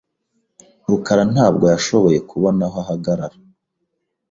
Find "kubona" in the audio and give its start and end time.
2.29-2.61